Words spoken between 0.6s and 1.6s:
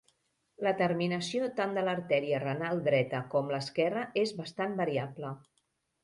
La terminació